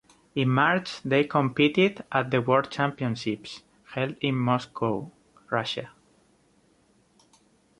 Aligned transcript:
In 0.33 0.49
March, 0.49 0.99
they 1.03 1.25
competed 1.25 2.03
at 2.11 2.31
the 2.31 2.41
World 2.41 2.71
Championships, 2.71 3.61
held 3.91 4.15
in 4.19 4.33
Moscow, 4.35 5.11
Russia. 5.51 5.91